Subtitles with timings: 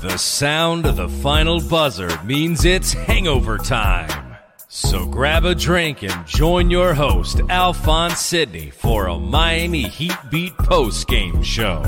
[0.00, 4.36] The sound of the final buzzer means it's hangover time.
[4.68, 10.56] So grab a drink and join your host, Alphonse Sidney, for a Miami Heat Beat
[10.56, 11.82] post game show.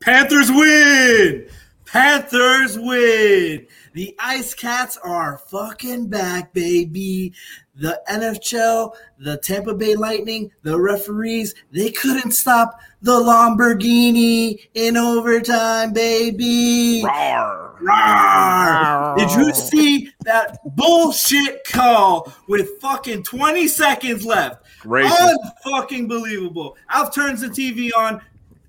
[0.00, 1.48] Panthers win!
[1.86, 3.66] Panthers win!
[3.94, 7.34] The Ice Cats are fucking back, baby.
[7.74, 15.92] The NHL, the Tampa Bay Lightning, the referees, they couldn't stop the Lamborghini in overtime,
[15.92, 17.02] baby.
[17.04, 17.78] Rawr.
[17.80, 19.16] Rawr.
[19.18, 24.64] Did you see that bullshit call with fucking 20 seconds left?
[24.84, 25.36] Racist.
[25.66, 26.76] Unfucking believable.
[26.88, 28.22] Alf turns the TV on.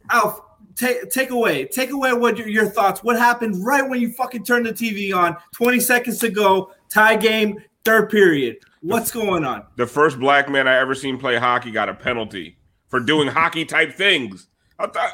[0.10, 0.42] Alf,
[0.76, 3.04] take take away, take away what your, your thoughts.
[3.04, 5.36] What happened right when you fucking turned the TV on?
[5.54, 8.58] 20 seconds to go, tie game, third period.
[8.82, 9.66] What's going on?
[9.78, 12.58] The first black man I ever seen play hockey got a penalty
[12.90, 14.48] for doing hockey type things.
[14.80, 15.12] I thought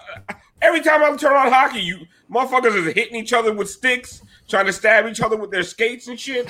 [0.62, 2.00] every time I turn on hockey, you
[2.32, 6.08] motherfuckers is hitting each other with sticks, trying to stab each other with their skates
[6.08, 6.50] and shit.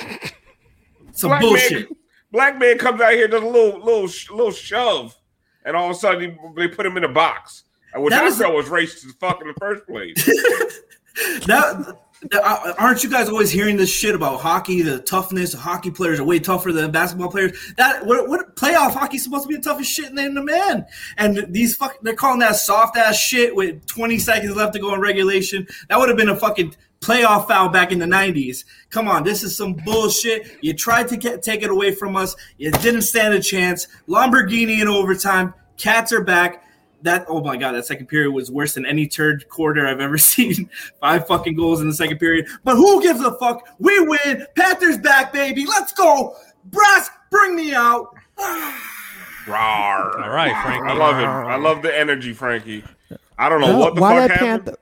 [1.12, 1.90] Some black bullshit.
[1.90, 2.00] Man,
[2.32, 5.18] black man comes out here, does a little little little shove,
[5.66, 7.64] and all of a sudden they put him in a box.
[7.96, 10.24] Which That I was- felt was racist as fuck in the first place.
[11.48, 11.96] that,
[12.34, 14.82] uh, aren't you guys always hearing this shit about hockey?
[14.82, 17.74] The toughness of hockey players are way tougher than basketball players.
[17.78, 20.86] That what, what playoff hockey supposed to be the toughest shit in the man.
[21.18, 24.94] And these fuck, they're calling that soft ass shit with 20 seconds left to go
[24.94, 25.68] in regulation.
[25.88, 28.66] That would have been a fucking playoff foul back in the 90s.
[28.90, 30.58] Come on, this is some bullshit.
[30.62, 32.36] You tried to get, take it away from us.
[32.58, 33.88] You didn't stand a chance.
[34.08, 35.54] Lamborghini in overtime.
[35.78, 36.66] Cats are back
[37.04, 40.18] that oh my god, that second period was worse than any third quarter I've ever
[40.34, 40.70] seen.
[41.00, 42.48] Five fucking goals in the second period.
[42.64, 43.68] But who gives a fuck?
[43.80, 44.46] We win.
[44.56, 45.66] Panthers back, baby.
[45.66, 46.36] Let's go.
[46.66, 48.14] Brass, bring me out.
[49.46, 50.22] Rawr.
[50.24, 50.90] All right, Frankie.
[50.90, 51.26] I love it.
[51.26, 52.84] I love the energy, Frankie.
[53.38, 54.66] I don't know No, what the why fuck that happened.
[54.66, 54.80] panther?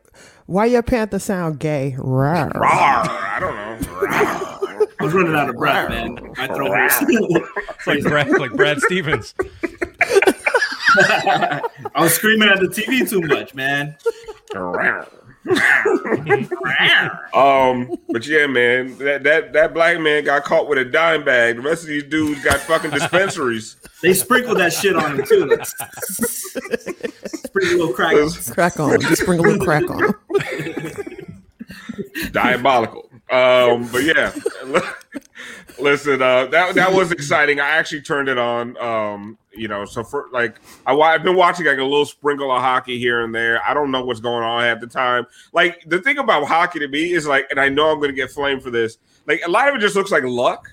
[0.48, 1.96] Why your panther sound gay?
[1.98, 2.52] Rawr.
[2.54, 2.62] Rawr.
[2.64, 4.88] I don't know.
[5.00, 6.18] I was running out of breath, man.
[6.38, 6.88] I throw her.
[7.78, 9.36] It's like Brad, like Brad Stevens.
[11.00, 11.62] I
[11.98, 13.96] was screaming at the TV too much, man.
[17.34, 21.58] um, but yeah, man, that that that black man got caught with a dime bag.
[21.58, 23.78] The rest of these dudes got fucking dispensaries.
[24.02, 25.46] They sprinkled that shit on him too.
[25.46, 28.16] Like, sprinkle a little crack.
[28.54, 29.00] Crack on.
[29.02, 30.04] Just sprinkle a little crack on.
[30.06, 30.14] 'em.
[32.32, 33.10] Diabolical.
[33.30, 34.34] Um, but yeah,
[35.80, 37.60] listen, uh, that that was exciting.
[37.60, 38.78] I actually turned it on.
[38.78, 42.62] Um, you know, so for like I, I've been watching like a little sprinkle of
[42.62, 43.62] hockey here and there.
[43.68, 45.26] I don't know what's going on at the time.
[45.52, 48.16] Like the thing about hockey to me is like, and I know I'm going to
[48.16, 48.98] get flamed for this.
[49.26, 50.72] Like a lot of it just looks like luck.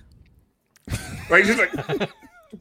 [1.30, 1.72] Like just like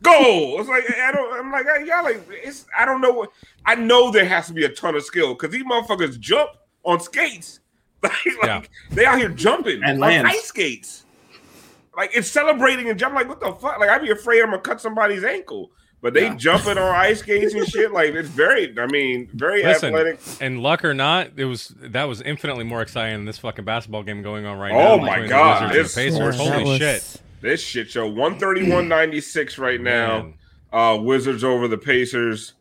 [0.02, 0.60] goal.
[0.60, 1.40] It's like I don't.
[1.40, 2.66] I'm like y'all like it's.
[2.78, 3.30] I don't know what.
[3.66, 6.50] I know there has to be a ton of skill because these motherfuckers jump
[6.84, 7.60] on skates.
[8.04, 8.62] Like, like Yeah.
[8.92, 11.06] they out here jumping And on ice skates.
[11.96, 13.16] like it's celebrating and jump.
[13.16, 13.80] Like what the fuck?
[13.80, 15.72] Like I'd be afraid I'm gonna cut somebody's ankle.
[16.02, 16.36] But they Yeah.
[16.36, 17.94] jumping on ice skates and shit.
[17.94, 18.78] Like it's very.
[18.78, 20.20] I mean, very Listen, athletic.
[20.42, 24.04] and luck or not, it was that was infinitely more exciting than this fucking basketball
[24.04, 24.92] game going on right Oh now.
[24.92, 26.36] Oh my between the God, Wizards and the Pacers.
[26.38, 27.22] Holy was- shit!
[27.40, 30.24] This shit show 131.96 right now.
[30.24, 30.34] Man.
[30.72, 32.54] Uh, Wizards over the Pacers.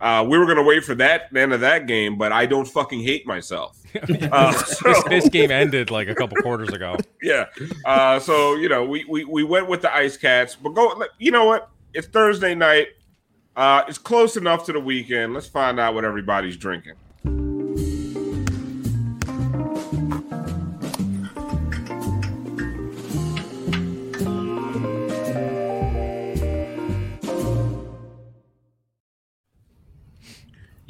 [0.00, 2.66] Uh, we were gonna wait for that the end of that game, but I don't
[2.66, 3.77] fucking hate myself.
[4.32, 4.52] Uh,
[4.84, 6.96] This, this game ended like a couple quarters ago.
[7.22, 7.46] yeah.
[7.84, 11.02] Uh, so you know, we, we we went with the Ice Cats, but go.
[11.18, 11.70] You know what?
[11.94, 12.88] It's Thursday night.
[13.56, 15.34] Uh, it's close enough to the weekend.
[15.34, 16.94] Let's find out what everybody's drinking.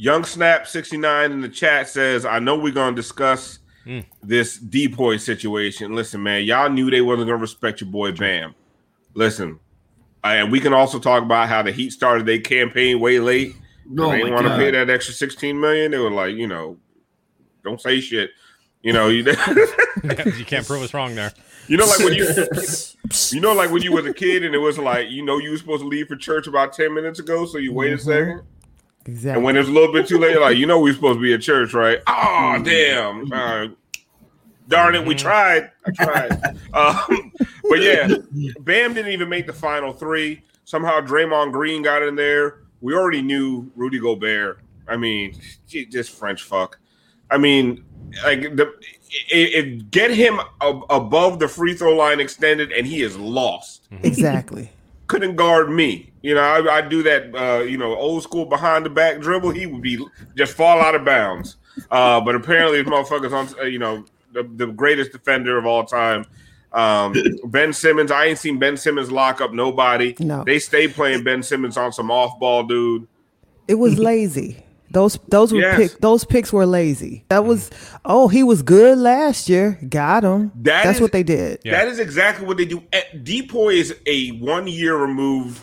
[0.08, 4.04] Young Snap 69 in the chat says, I know we're gonna discuss Mm.
[4.22, 5.94] this DPOY situation.
[5.94, 8.54] Listen, man, y'all knew they wasn't gonna respect your boy Bam.
[9.12, 9.58] Listen,
[10.24, 13.54] and we can also talk about how the Heat started their campaign way late.
[13.98, 15.90] Oh they want to pay that extra 16 million.
[15.90, 16.78] They were like, you know,
[17.64, 18.30] don't say shit.
[18.82, 19.24] You know, you,
[20.36, 21.32] you can't prove us wrong there.
[21.66, 22.26] you know, like when you
[23.30, 25.50] you know, like when you was a kid and it was like, you know, you
[25.50, 28.00] were supposed to leave for church about 10 minutes ago, so you wait a Mhm.
[28.00, 28.42] second.
[29.08, 29.38] Exactly.
[29.38, 31.16] And when it's a little bit too late, you're like, you know, we are supposed
[31.16, 31.98] to be at church, right?
[32.06, 33.32] Oh, damn.
[33.32, 33.68] Uh,
[34.68, 35.70] darn it, we tried.
[35.86, 36.30] I tried.
[36.74, 37.32] um,
[37.70, 38.06] but yeah,
[38.60, 40.42] Bam didn't even make the final three.
[40.64, 42.64] Somehow Draymond Green got in there.
[42.82, 44.60] We already knew Rudy Gobert.
[44.86, 46.78] I mean, just French fuck.
[47.30, 47.84] I mean,
[48.24, 48.74] like the
[49.30, 53.88] it, it get him ab- above the free throw line extended, and he is lost
[54.02, 54.70] exactly.
[55.06, 56.07] couldn't guard me.
[56.22, 59.50] You know, I, I do that, uh, you know, old school behind the back dribble.
[59.50, 60.04] He would be
[60.36, 61.56] just fall out of bounds.
[61.90, 65.84] Uh, but apparently, this motherfucker's on, uh, you know, the, the greatest defender of all
[65.84, 66.24] time.
[66.72, 70.14] Um, ben Simmons, I ain't seen Ben Simmons lock up nobody.
[70.18, 70.42] No.
[70.44, 73.06] They stay playing Ben Simmons on some off ball dude.
[73.68, 74.64] It was lazy.
[74.90, 75.76] Those those were Yes.
[75.92, 77.22] pick, those picks were lazy.
[77.28, 77.70] That was
[78.06, 79.78] oh he was good last year.
[79.88, 80.50] Got him.
[80.56, 81.60] That That's is- what they did.
[81.62, 81.72] Yeah.
[81.72, 82.80] That is exactly what they do.
[83.14, 85.60] DPOY is a one year removed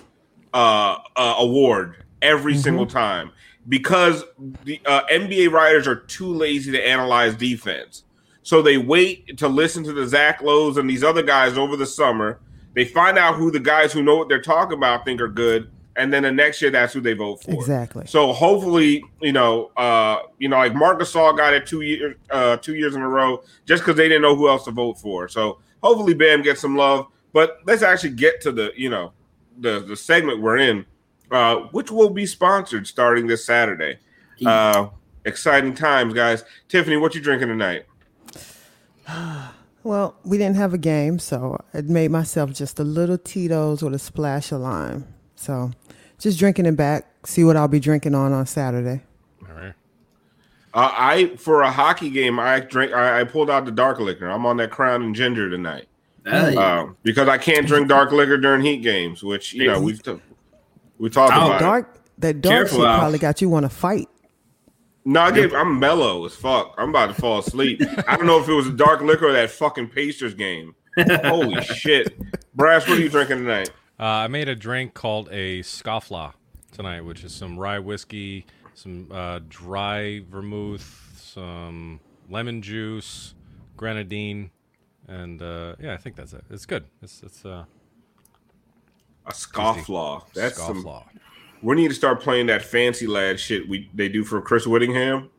[0.56, 3.30] uh, uh, award every single time
[3.68, 4.24] because
[4.64, 8.04] the uh, NBA writers are too lazy to analyze defense.
[8.42, 11.86] So they wait to listen to the Zach Lowe's and these other guys over the
[11.86, 12.40] summer.
[12.74, 15.70] They find out who the guys who know what they're talking about think are good,
[15.98, 17.52] and then the next year that's who they vote for.
[17.52, 18.06] Exactly.
[18.08, 22.58] So hopefully, you know, uh, you know, like Marcus Gasol got it two years, uh,
[22.58, 25.28] two years in a row, just because they didn't know who else to vote for.
[25.28, 27.08] So hopefully, Bam gets some love.
[27.34, 29.12] But let's actually get to the, you know,
[29.58, 30.86] the the segment we're in,
[31.32, 34.00] uh, which will be sponsored starting this Saturday.
[34.46, 34.88] Uh,
[35.24, 36.44] exciting times, guys.
[36.68, 37.86] Tiffany, what you drinking tonight?
[39.86, 43.94] Well, we didn't have a game, so I made myself just a little Tito's with
[43.94, 45.06] a splash of lime.
[45.36, 45.70] So,
[46.18, 47.06] just drinking it back.
[47.24, 49.04] See what I'll be drinking on on Saturday.
[49.48, 49.74] All right.
[50.74, 52.94] Uh, I for a hockey game, I drink.
[52.94, 54.28] I, I pulled out the dark liquor.
[54.28, 55.88] I'm on that Crown and Ginger tonight.
[56.26, 56.56] Hey.
[56.56, 60.20] um, because I can't drink dark liquor during heat games, which you know we've t-
[60.98, 61.62] we talked Oh, about.
[61.62, 61.64] it.
[61.64, 64.08] Dark that dark Careful, shit probably got you want to fight.
[65.08, 66.74] No, I get, I'm mellow as fuck.
[66.80, 67.80] I'm about to fall asleep.
[68.08, 70.74] I don't know if it was a dark liquor or that fucking Pacers game.
[70.98, 72.18] Holy shit,
[72.56, 73.70] Brass, what are you drinking tonight?
[74.00, 76.34] Uh, I made a drink called a scofflaw
[76.72, 83.36] tonight, which is some rye whiskey, some uh, dry vermouth, some lemon juice,
[83.78, 84.50] grenadine,
[85.08, 86.44] and uh, yeah, I think that's it.
[86.50, 86.86] It's good.
[87.02, 87.66] It's it's uh,
[89.26, 90.24] A scofflaw.
[90.34, 90.84] That's some.
[90.84, 91.04] scofflaw.
[91.62, 95.30] We need to start playing that fancy lad shit we they do for Chris Whittingham.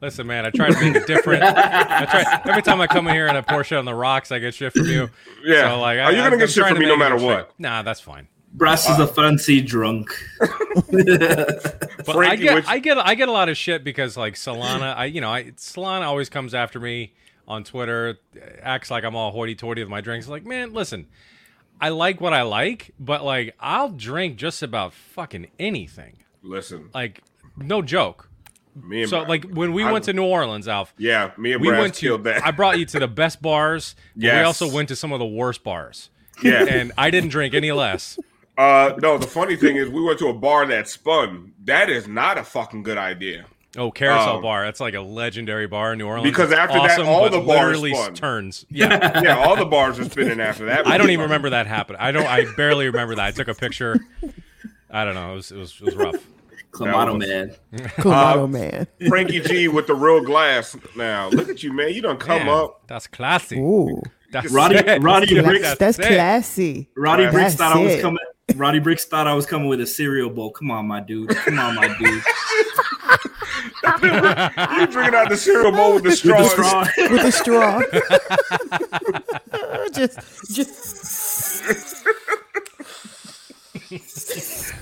[0.00, 1.42] Listen, man, I try to make it different.
[1.44, 4.32] I try every time I come in here and I pour shit on the rocks,
[4.32, 5.08] I get shit from you.
[5.42, 5.70] Yeah.
[5.70, 7.36] So, like, Are you gonna I'm get shit from me no matter interesting.
[7.46, 7.54] what?
[7.60, 8.28] Nah, that's fine.
[8.52, 10.10] Brass is a fancy drunk.
[12.06, 14.94] But I get, which- I get, I get a lot of shit because like Solana,
[14.96, 17.14] I, you know, I Solana always comes after me
[17.46, 18.18] on Twitter,
[18.62, 20.28] acts like I'm all hoity-toity with my drinks.
[20.28, 21.06] Like, man, listen,
[21.80, 26.18] I like what I like, but like, I'll drink just about fucking anything.
[26.42, 27.22] Listen, Like,
[27.56, 28.28] no joke.
[28.74, 31.52] me and So, Bra- like, when we I- went to New Orleans, Alf, yeah, me
[31.52, 32.18] and we Brass went to.
[32.18, 32.44] that.
[32.44, 33.94] I brought you to the best bars.
[34.16, 36.10] Yeah, We also went to some of the worst bars,
[36.42, 36.64] yeah.
[36.68, 38.18] and I didn't drink any less.
[38.56, 41.52] Uh, no, the funny thing is, we went to a bar that spun.
[41.64, 43.46] That is not a fucking good idea.
[43.76, 44.64] Oh, Carousel Um, Bar.
[44.64, 46.30] That's like a legendary bar in New Orleans.
[46.30, 47.46] Because It's after that, all the bars
[47.80, 48.14] literally spun.
[48.14, 48.64] turns.
[48.70, 49.20] Yeah.
[49.22, 50.86] Yeah, all the bars are spinning after that.
[50.86, 51.98] I don't even remember that happened.
[52.00, 52.26] I don't.
[52.26, 53.24] I barely remember that.
[53.24, 53.98] I took a picture.
[54.90, 55.32] I don't know.
[55.32, 56.26] It was it was, it was rough.
[56.72, 57.54] Clamato was- man.
[57.98, 58.86] Clamato man.
[59.08, 60.76] Frankie G with the real glass.
[60.96, 61.92] Now look at you, man.
[61.94, 62.82] You don't come Man, up.
[62.86, 63.58] That's classy.
[63.58, 64.00] Ooh.
[64.32, 65.00] That's Roddy- it.
[65.02, 66.06] Roddy Dude, Ricks- That's it.
[66.06, 66.88] classy.
[66.96, 68.18] Roddy That's Briggs thought I was coming.
[68.56, 70.50] Roddy Briggs thought I was coming with a cereal bowl.
[70.50, 71.28] Come on, my dude.
[71.30, 72.22] Come on, my dude.
[74.02, 76.42] You drinking out the cereal bowl with the With straw.
[76.42, 76.86] the straw.
[77.10, 77.82] with the straw.
[79.92, 80.18] just,
[80.54, 82.04] just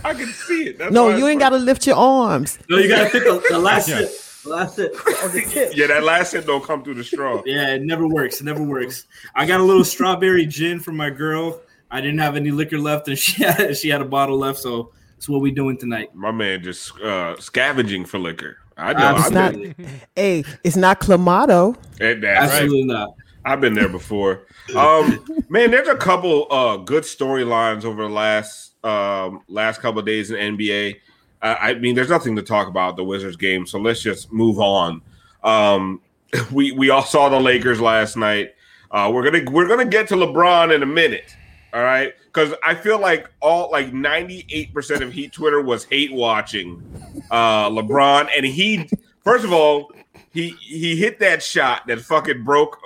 [0.05, 0.79] I can see it.
[0.79, 1.11] That's no.
[1.17, 2.59] You ain't got to lift your arms.
[2.69, 4.11] No, you gotta pick the, the last sip.
[4.45, 4.95] The last sip.
[4.97, 5.45] funny.
[5.75, 7.43] Yeah, that last hit don't come through the straw.
[7.47, 8.41] Yeah, it never works.
[8.41, 9.07] It never works.
[9.35, 11.61] I got a little strawberry gin from my girl.
[11.91, 14.59] I didn't have any liquor left, and she had she had a bottle left.
[14.59, 16.15] So that's what we doing tonight.
[16.15, 18.59] My man just uh, scavenging for liquor.
[18.77, 19.07] I know.
[19.07, 19.53] Uh, It's I've not.
[19.53, 19.75] been,
[20.17, 21.77] Hey, it's not clamato.
[22.01, 22.39] eh, that's right.
[22.63, 23.15] Absolutely not.
[23.45, 24.43] I've been there before.
[24.77, 30.07] Um, man, there's a couple uh good storylines over the last um last couple of
[30.07, 30.97] days in NBA.
[31.43, 34.61] Uh, I mean, there's nothing to talk about the Wizards game, so let's just move
[34.61, 35.03] on.
[35.43, 36.01] Um,
[36.53, 38.55] we we all saw the Lakers last night.
[38.93, 41.35] Uh, we're gonna we're gonna get to LeBron in a minute.
[41.73, 46.13] All right, because I feel like all like 98 percent of Heat Twitter was hate
[46.13, 46.83] watching
[47.31, 48.91] uh LeBron, and he
[49.25, 49.91] first of all
[50.33, 52.79] he he hit that shot that fucking broke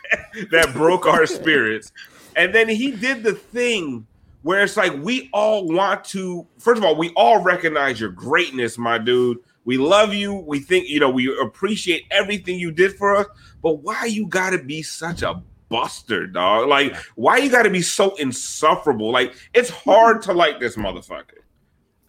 [0.50, 1.92] that broke our spirits.
[2.36, 4.06] And then he did the thing
[4.42, 8.78] where it's like we all want to first of all, we all recognize your greatness,
[8.78, 9.38] my dude.
[9.66, 10.34] We love you.
[10.34, 13.26] We think, you know, we appreciate everything you did for us,
[13.62, 16.68] but why you gotta be such a buster, dog?
[16.68, 19.10] Like, why you gotta be so insufferable?
[19.10, 21.40] Like, it's hard to like this motherfucker.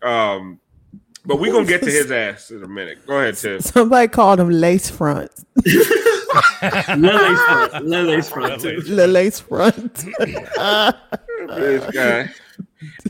[0.01, 0.59] Um,
[1.25, 3.05] but we're gonna get to his ass in a minute.
[3.05, 3.61] Go ahead, Tim.
[3.61, 5.31] Somebody called him lace front.
[6.97, 7.85] Lele's front.
[7.85, 8.61] Lele's front.
[8.61, 8.81] too.
[8.81, 9.93] The lace front.
[11.47, 12.29] this guy.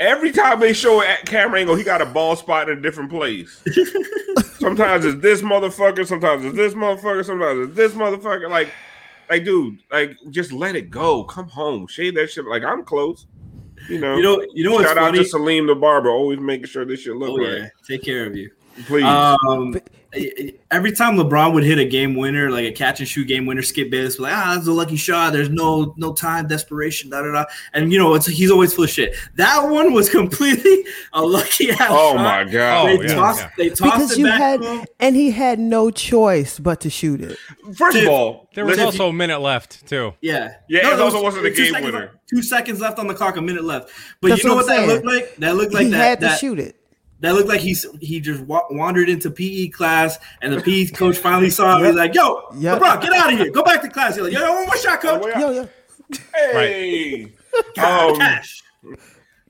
[0.01, 3.10] Every time they show at camera angle, he got a ball spot in a different
[3.10, 3.63] place.
[4.60, 8.50] sometimes it's this motherfucker, sometimes it's this motherfucker, sometimes it's this motherfucker.
[8.50, 8.70] Like,
[9.31, 11.23] like, dude, like, just let it go.
[11.23, 12.45] Come home, shave that shit.
[12.45, 13.27] Like, I'm close.
[13.89, 15.19] You know, You know, you know what's shout out funny?
[15.19, 17.57] to Salim the barber, always making sure this shit look Oh right.
[17.63, 18.51] yeah, take care of you.
[18.87, 19.75] Please, Um,
[20.71, 23.61] every time LeBron would hit a game winner, like a catch and shoot game winner,
[23.61, 25.31] Skip Bayless was like, ah, that's a lucky shot.
[25.33, 27.45] There's no no time, desperation, da da da.
[27.73, 29.15] And you know, it's he's always full of shit.
[29.35, 31.77] That one was completely a lucky ass.
[31.89, 32.45] oh shot.
[32.45, 32.87] my god.
[32.87, 33.49] They Oh, yeah, tossed, yeah.
[33.57, 34.39] they tossed because it you back.
[34.39, 37.37] had, to and he had no choice but to shoot it.
[37.75, 40.13] First of all, There was listen- also a minute left too.
[40.21, 42.05] Yeah, Yeah, it there also was- wasn't a two game seconds winner.
[42.07, 43.89] left- two seconds left on the clock, a minute left.
[44.21, 45.35] But That's you know what what, that looked like?
[45.37, 45.97] That looked like he that.
[45.97, 46.75] had to that, shoot it.
[47.21, 51.17] That looked like he's he just wa- wandered into PE class, and the PE coach
[51.17, 51.85] finally saw him.
[51.85, 52.79] He's like, "Yo, Yep.
[52.79, 53.51] LeBron, get out of here!
[53.51, 55.69] Go back to class." He's like, "Yo, one more shot, coach." Wait, Yo, yo.
[56.35, 57.33] Hey.
[57.75, 58.63] God, Um, cash.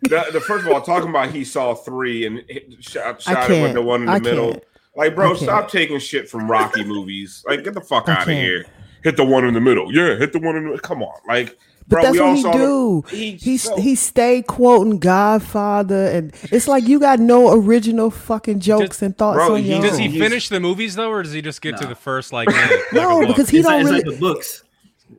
[0.02, 3.62] the, the first of all, talking about he saw three and hit, shot, shot it
[3.62, 4.52] with the one in the I middle.
[4.52, 4.64] can't.
[4.96, 7.44] Like, bro, stop taking shit from Rocky movies.
[7.48, 8.38] Like, get the fuck I out of can't.
[8.40, 8.66] here.
[9.04, 9.94] Hit the one in the middle.
[9.96, 10.80] Yeah, hit the one in the middle.
[10.80, 11.56] Come on, like, But
[11.92, 13.04] bro, that's we what all he do.
[13.10, 18.10] The, He he's so- he stay quoting Godfather, and it's like you got no original
[18.10, 21.10] fucking jokes Does- and thoughts Bro, on he- your Does he finish the movies though,
[21.12, 22.80] or does he just get to the first like minute?
[22.94, 23.28] No, book?
[23.28, 24.12] because he It's, like, don't it's really.
[24.12, 24.64] like the books.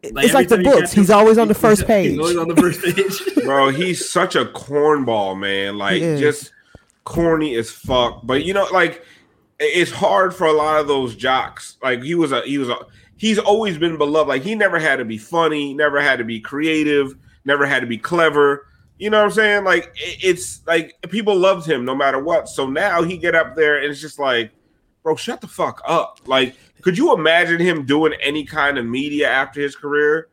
[0.03, 0.93] it's like the books.
[0.93, 2.11] He's him, always on the first page.
[2.13, 3.45] He's always on the first page.
[3.45, 5.77] bro, he's such a cornball, man.
[5.79, 6.53] Like, just
[7.05, 8.21] corny as fuck.
[8.25, 9.05] But you know, like,
[9.61, 11.77] it's hard for a lot of those jocks.
[11.83, 12.77] Like, he was a he was a
[13.23, 14.29] he's always been beloved.
[14.29, 17.15] Like, he never had to be funny, never had to be creative,
[17.45, 18.67] never had to be clever.
[18.99, 19.65] You know what I'm saying?
[19.65, 22.49] Like, it's like people loved him no matter what.
[22.49, 24.51] So now he get up there and it's just like,
[25.05, 26.19] bro, shut the fuck up.
[26.27, 30.27] Like, could you imagine him doing any kind of media after his career?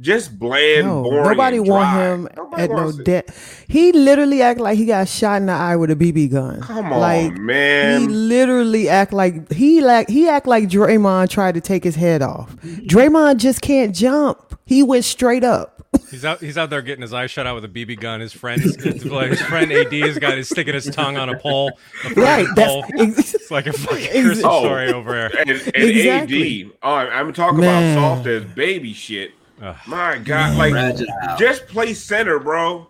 [0.00, 1.24] Just bland, No, boring.
[1.30, 3.28] nobody and want him Nobody at no debt.
[3.68, 6.60] He literally act like he got shot in the eye with a BB gun.
[6.62, 8.00] Come on, like, man.
[8.00, 12.22] He literally act like he like he act like Draymond tried to take his head
[12.22, 12.56] off.
[12.62, 14.58] Draymond just can't jump.
[14.64, 15.76] He went straight up.
[16.10, 16.40] He's out.
[16.40, 18.20] He's out there getting his eyes shut out with a BB gun.
[18.20, 21.72] His friend, his, his friend AD, has got his sticking his tongue on a pole.
[22.06, 22.46] a Right.
[22.54, 22.84] That's pole.
[22.98, 24.60] ex- It's like a fucking Ex- Christmas Oh.
[24.64, 25.26] story over there.
[25.40, 26.62] and, and Exactly.
[26.66, 26.70] AD.
[26.82, 27.98] Oh, I'm talking Man.
[27.98, 29.32] about soft as baby shit.
[29.60, 29.76] Ugh.
[29.86, 31.06] My God, like Fragile.
[31.38, 32.88] just play center, bro.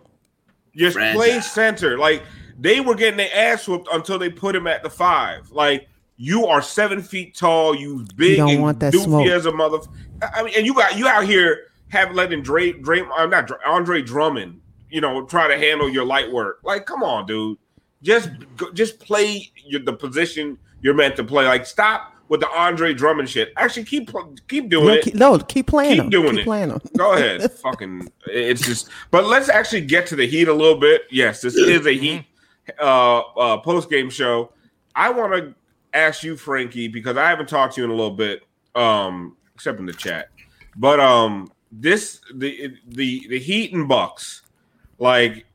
[0.75, 1.19] Just Fragile.
[1.19, 1.97] play center.
[1.97, 2.23] Like
[2.59, 5.51] they were getting their ass whooped until they put him at the five.
[5.51, 5.87] Like
[6.17, 9.27] you are seven feet tall, you big don't and want that doofy smoke.
[9.27, 9.79] as a mother.
[10.33, 13.57] I mean, and you got you out here have letting Dre, Dre, uh, not Dre,
[13.65, 16.59] Andre Drummond, you know, try to handle your light work.
[16.63, 17.57] Like, come on, dude.
[18.01, 18.29] Just
[18.73, 21.45] just play your, the position you're meant to play.
[21.45, 23.51] Like, stop with the Andre Drummond shit.
[23.57, 24.09] Actually, keep
[24.47, 25.03] keep doing no, it.
[25.03, 26.43] keep, no, keep playing Keep doing keep it.
[26.45, 26.79] playing him.
[26.95, 27.51] Go ahead.
[27.61, 31.01] Fucking it's just but let's actually get to the heat a little bit.
[31.11, 32.23] Yes, this is a heat
[32.79, 34.53] uh uh post game show.
[34.95, 35.53] I want to
[35.93, 38.43] ask you, Frankie, because I haven't talked to you in a little bit,
[38.75, 40.29] um, except in the chat.
[40.77, 44.43] But um this the the the Heat and Bucks,
[44.99, 45.45] like,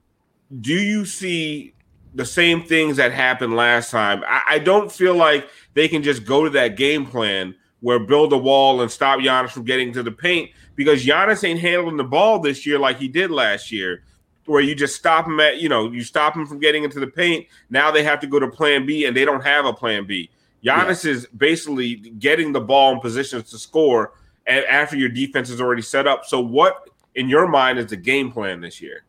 [0.60, 1.72] do you see
[2.16, 4.24] the same things that happened last time?
[4.26, 8.32] I, I don't feel like they can just go to that game plan where build
[8.32, 12.04] a wall and stop Giannis from getting to the paint because Giannis ain't handling the
[12.04, 14.02] ball this year like he did last year,
[14.46, 17.06] where you just stop him at, you know, you stop him from getting into the
[17.06, 17.46] paint.
[17.70, 20.30] Now they have to go to plan B and they don't have a plan B.
[20.64, 21.12] Giannis yeah.
[21.12, 24.12] is basically getting the ball in positions to score
[24.46, 26.24] and after your defense is already set up.
[26.24, 29.04] So what in your mind is the game plan this year?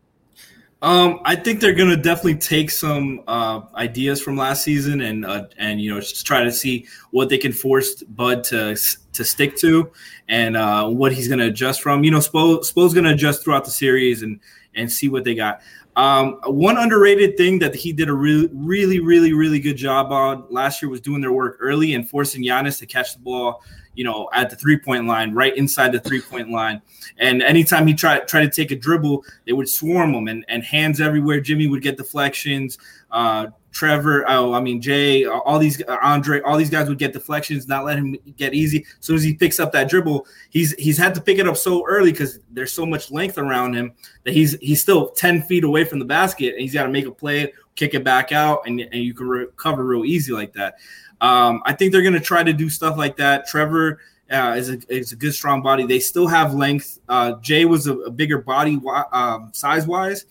[0.82, 5.26] Um, I think they're going to definitely take some uh, ideas from last season and
[5.26, 8.78] uh, and you know just try to see what they can force Bud to
[9.14, 9.92] to stick to
[10.30, 12.04] and uh, what he's going to adjust from.
[12.04, 14.40] You know, Spo Spo's going to adjust throughout the series and
[14.76, 15.62] and see what they got.
[15.98, 20.46] Um, one underrated thing that he did a really, really, really, really good job on
[20.50, 23.62] last year was doing their work early and forcing Giannis to catch the ball
[23.98, 26.82] you know, at the three point line, right inside the three point line.
[27.18, 30.64] And anytime he tried try to take a dribble, they would swarm him and, and
[30.64, 31.42] hands everywhere.
[31.42, 32.78] Jimmy would get deflections.
[33.12, 37.14] Uh, Trevor, oh, I mean Jay, all these uh, Andre, all these guys would get
[37.14, 38.84] deflections, not let him get easy.
[39.00, 41.58] As soon as he picks up that dribble, he's he's had to pick it up
[41.58, 43.94] so early because there's so much length around him
[44.24, 47.06] that he's he's still ten feet away from the basket, and he's got to make
[47.06, 50.80] a play, kick it back out, and, and you can recover real easy like that.
[51.22, 53.46] Um, I think they're going to try to do stuff like that.
[53.46, 54.00] Trevor
[54.32, 55.86] uh, is, a, is a good, strong body.
[55.86, 57.00] They still have length.
[57.08, 58.82] Uh, Jay was a, a bigger body
[59.12, 60.26] um, size wise,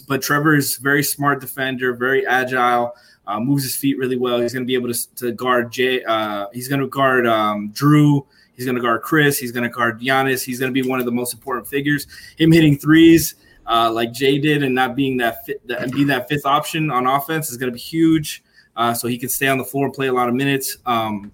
[0.00, 2.94] but Trevor is very smart defender, very agile,
[3.26, 4.40] uh, moves his feet really well.
[4.40, 6.02] He's going to be able to, to guard Jay.
[6.04, 8.26] Uh, he's going to guard um, Jrue.
[8.54, 9.38] He's going to guard Chris.
[9.38, 10.44] He's going to guard Giannis.
[10.44, 12.06] He's going to be one of the most important figures.
[12.36, 13.36] Him hitting threes.
[13.66, 17.06] Uh, like Jay did, and not being that fit, and being that fifth option on
[17.06, 18.42] offense is going to be huge
[18.74, 20.78] uh, so he can stay on the floor and play a lot of minutes.
[20.86, 21.30] Um,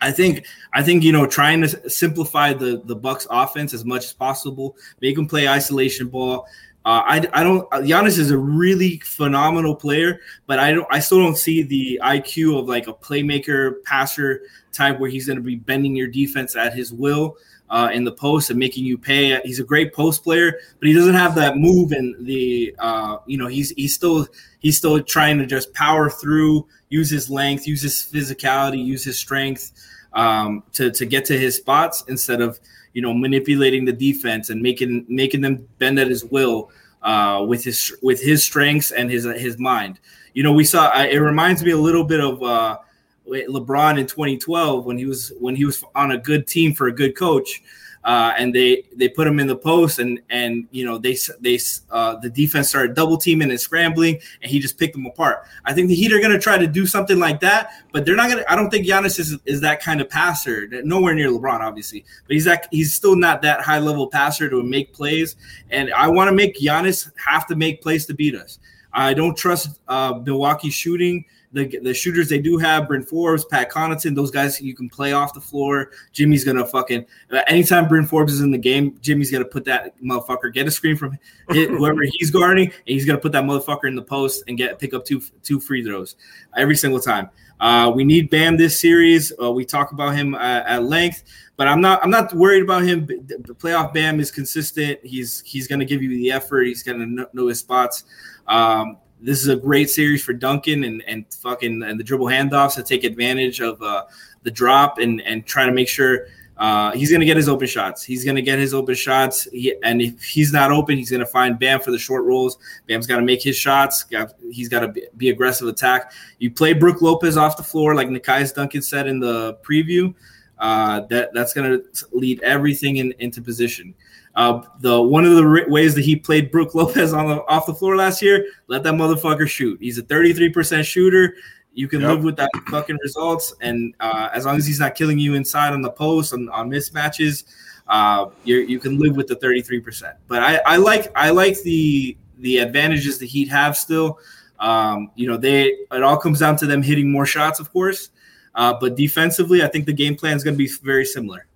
[0.00, 4.04] I think I think you know trying to simplify the the Bucks offense as much
[4.04, 6.46] as possible, make them play isolation ball.
[6.88, 7.70] Uh, I, I don't.
[7.70, 10.86] Giannis is a really phenomenal player, but I don't.
[10.90, 14.40] I still don't see the IQ of like a playmaker, passer
[14.72, 17.36] type where he's going to be bending your defense at his will
[17.68, 19.38] uh, in the post and making you pay.
[19.44, 23.36] He's a great post player, but he doesn't have that move and the uh, you
[23.36, 24.26] know he's he's still
[24.60, 29.18] he's still trying to just power through, use his length, use his physicality, use his
[29.18, 29.72] strength
[30.14, 32.58] um, to to get to his spots instead of
[32.92, 36.70] you know manipulating the defense and making making them bend at his will
[37.02, 40.00] uh, with his with his strengths and his his mind.
[40.34, 40.96] You know, we saw.
[41.00, 42.78] It reminds me a little bit of uh,
[43.26, 46.92] LeBron in 2012 when he was when he was on a good team for a
[46.92, 47.62] good coach,
[48.04, 51.58] uh, and they they put him in the post and and you know they they
[51.90, 55.44] uh, the defense started double teaming and scrambling and he just picked them apart.
[55.64, 58.16] I think the Heat are going to try to do something like that, but they're
[58.16, 58.52] not going to.
[58.52, 60.68] I don't think Giannis is is that kind of passer.
[60.84, 64.62] Nowhere near LeBron, obviously, but he's that he's still not that high level passer to
[64.62, 65.36] make plays.
[65.70, 68.58] And I want to make Giannis have to make plays to beat us.
[68.92, 73.70] I don't trust uh, Milwaukee shooting the the shooters they do have, Bryn Forbes, Pat
[73.70, 75.90] Connaughton, those guys you can play off the floor.
[76.12, 80.00] Jimmy's gonna fucking uh, anytime Bryn Forbes is in the game, Jimmy's gonna put that
[80.02, 83.94] motherfucker, get a screen from whoever he's guarding, and he's gonna put that motherfucker in
[83.94, 86.16] the post and get pick up two two free throws
[86.56, 87.30] every single time.
[87.60, 89.32] Uh, we need Bam this series.
[89.42, 91.24] Uh, we talk about him uh, at length,
[91.56, 92.02] but I'm not.
[92.04, 93.06] I'm not worried about him.
[93.06, 95.00] The playoff Bam is consistent.
[95.02, 96.64] He's he's going to give you the effort.
[96.64, 98.04] He's going to know, know his spots.
[98.46, 102.74] Um, this is a great series for Duncan and and fucking and the dribble handoffs
[102.74, 104.04] to take advantage of uh,
[104.42, 106.26] the drop and and try to make sure
[106.58, 108.02] uh, he's going to get his open shots.
[108.02, 109.44] He's going to get his open shots.
[109.52, 112.58] He, and if he's not open, he's going to find Bam for the short rolls.
[112.88, 114.02] Bam's got to make his shots.
[114.02, 116.12] Got, he's got to be, be, aggressive attack.
[116.40, 120.12] You play Brook Lopez off the floor, like Nekias Duncan said in the preview.
[120.58, 123.94] Uh, that that's going to lead everything in, into position.
[124.38, 127.74] Uh, the one of the ways that he played Brook Lopez on the off the
[127.74, 129.80] floor last year, let that motherfucker shoot.
[129.80, 131.34] He's a 33% shooter.
[131.74, 132.10] You can yep.
[132.10, 135.72] live with that fucking results, and uh, as long as he's not killing you inside
[135.72, 137.46] on the post on, on mismatches,
[137.88, 140.14] uh, you can live with the 33%.
[140.28, 144.20] But I, I like I like the the advantages the Heat have still.
[144.60, 148.10] Um, you know, they it all comes down to them hitting more shots, of course.
[148.54, 151.47] Uh, but defensively, I think the game plan is going to be very similar.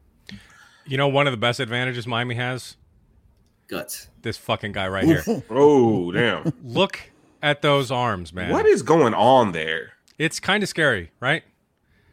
[0.86, 2.76] You know, one of the best advantages Miami has
[3.68, 4.08] guts.
[4.22, 5.22] This fucking guy right here.
[5.50, 6.52] oh, damn!
[6.62, 7.00] Look
[7.42, 8.50] at those arms, man.
[8.50, 9.94] What is going on there?
[10.18, 11.42] It's kind of scary, right?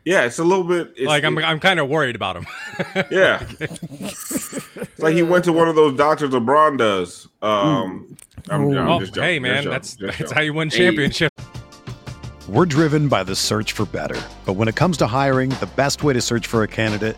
[0.05, 0.99] Yeah, it's a little bit.
[1.01, 2.47] like I'm, I'm kind of worried about him.
[3.11, 7.27] yeah, it's like he went to one of those doctors LeBron does.
[7.41, 8.17] Um,
[8.49, 11.31] I'm, I'm oh, hey man, that's that's how you win championship.
[12.47, 16.01] We're driven by the search for better, but when it comes to hiring, the best
[16.01, 17.17] way to search for a candidate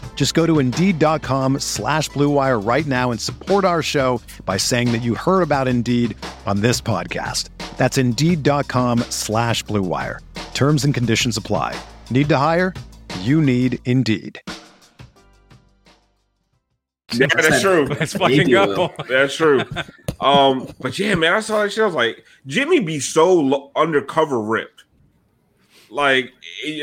[0.15, 5.01] Just go to Indeed.com slash BlueWire right now and support our show by saying that
[5.01, 7.49] you heard about Indeed on this podcast.
[7.77, 10.19] That's Indeed.com slash BlueWire.
[10.53, 11.75] Terms and conditions apply.
[12.11, 12.75] Need to hire?
[13.21, 14.39] You need Indeed.
[17.13, 17.85] Yeah, that's true.
[17.87, 18.93] Let's fucking Maybe go.
[19.09, 19.63] That's true.
[20.19, 21.81] Um, but yeah, man, I saw that shit.
[21.81, 24.83] I was like, Jimmy be so undercover ripped.
[25.89, 26.31] Like, it-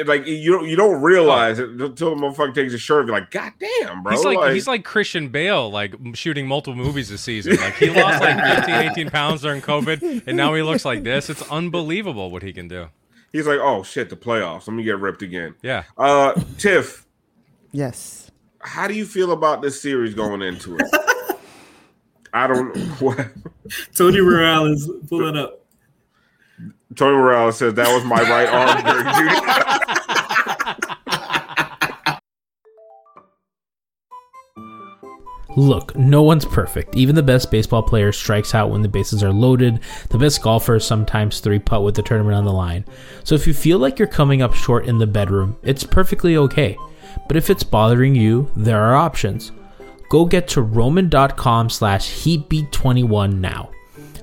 [0.07, 3.07] like you don't you don't realize it until the motherfucker takes his shirt.
[3.07, 4.13] You're like, God damn, bro.
[4.13, 7.57] He's like, he's like Christian Bale, like shooting multiple movies this season.
[7.57, 8.37] Like he lost like
[8.67, 11.31] 15, 18 pounds during COVID, and now he looks like this.
[11.31, 12.89] It's unbelievable what he can do.
[13.33, 14.67] he's like, oh shit, the playoffs.
[14.69, 15.55] Let me get ripped again.
[15.63, 15.85] Yeah.
[15.97, 17.07] Uh, Tiff,
[17.73, 18.31] Yes.
[18.61, 20.87] how do you feel about this series going into it?
[22.33, 22.77] I don't.
[23.01, 23.27] What
[23.97, 25.65] Tony Morales, pull that up.
[26.97, 29.69] Tony Morales says that was my right arm during Judy.
[35.57, 36.95] Look, no one's perfect.
[36.95, 39.81] Even the best baseball player strikes out when the bases are loaded.
[40.09, 42.85] The best golfers sometimes three putt with the tournament on the line.
[43.25, 46.77] So if you feel like you're coming up short in the bedroom, it's perfectly okay.
[47.27, 49.51] But if it's bothering you, there are options.
[50.11, 53.71] Go get to roman.com slash heatbeat21 now.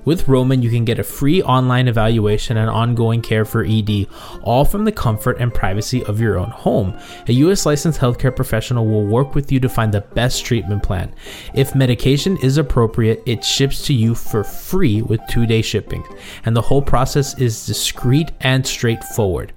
[0.06, 4.08] With Roman, you can get a free online evaluation and ongoing care for ED,
[4.44, 6.98] all from the comfort and privacy of your own home.
[7.28, 11.14] A US licensed healthcare professional will work with you to find the best treatment plan.
[11.56, 16.06] If medication is appropriate, it ships to you for free with two day shipping,
[16.46, 19.54] and the whole process is discreet and straightforward.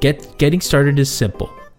[0.00, 1.52] Get getting started is simple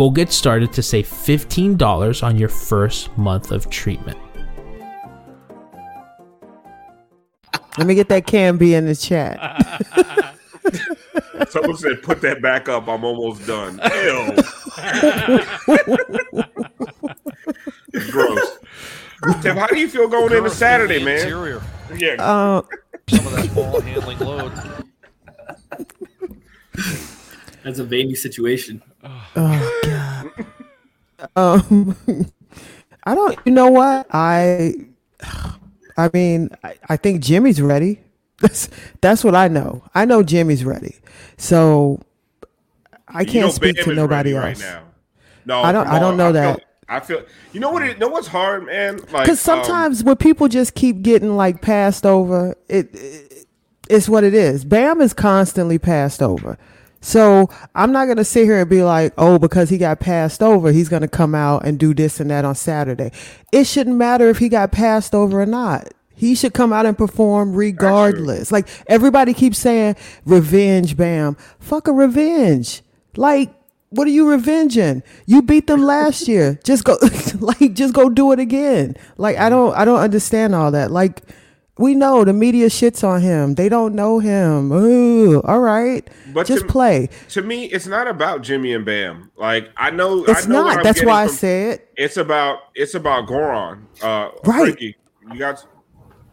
[0.00, 4.16] Go get started to save $15 on your first month of treatment.
[7.76, 9.36] Let me get that can be in the chat.
[11.50, 12.88] Someone said, "Put that back up.
[12.88, 14.36] I'm almost done." Ew.
[18.10, 18.58] Gross.
[19.42, 21.18] Tiff, how do you feel going into Saturday, man?
[21.18, 21.60] Interior.
[21.94, 22.62] Yeah, Uh,
[23.06, 24.52] Some of that ball handling load.
[27.62, 28.82] That's a veiny situation.
[29.04, 30.30] Oh god.
[31.36, 31.96] Um,
[33.04, 33.38] I don't.
[33.44, 34.06] You know what?
[34.12, 34.74] I.
[35.96, 38.00] I mean, I, I think Jimmy's ready.
[38.40, 38.70] That's
[39.02, 39.82] that's what I know.
[39.94, 40.96] I know Jimmy's ready.
[41.36, 42.00] So
[43.06, 44.44] I can't know speak Bam to nobody else.
[44.44, 44.84] right now.
[45.44, 46.16] No, I don't- I don't on.
[46.16, 46.64] know feel- that.
[46.88, 47.22] I feel.
[47.52, 47.82] You know what?
[47.82, 48.96] It, you know what's hard, man?
[49.12, 53.46] Like Because um, sometimes when people just keep getting like passed over, it, it
[53.90, 54.64] it's what it is.
[54.64, 56.56] Bam is constantly passed over.
[57.00, 60.72] So I'm not gonna sit here and be like, oh, because he got passed over,
[60.72, 63.12] he's gonna come out and do this and that on Saturday.
[63.52, 65.92] It shouldn't matter if he got passed over or not.
[66.14, 68.52] He should come out and perform regardless.
[68.52, 71.36] Like everybody keeps saying, revenge, Bam.
[71.58, 72.82] Fuck a revenge.
[73.16, 73.54] Like
[73.90, 75.02] what are you revenging?
[75.26, 76.60] You beat them last year.
[76.64, 76.96] Just go
[77.40, 78.96] like just go do it again.
[79.16, 80.90] Like I don't I don't understand all that.
[80.90, 81.22] Like
[81.78, 83.54] we know the media shits on him.
[83.54, 84.70] They don't know him.
[84.72, 86.08] Ooh, all right.
[86.34, 87.08] But just to- play.
[87.30, 89.30] to me, it's not about Jimmy and Bam.
[89.36, 90.82] Like I know, It's I know not.
[90.82, 93.82] That's getting why I from- said it's about it's about Goran.
[94.02, 94.76] Uh, Right.
[94.76, 94.96] Frankie,
[95.32, 95.64] you got